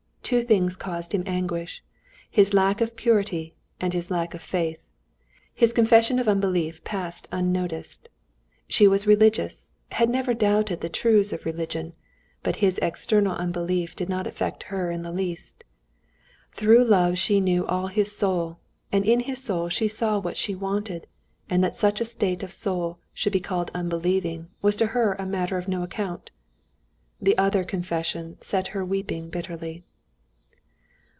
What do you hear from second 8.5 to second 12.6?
She was religious, had never doubted the truths of religion, but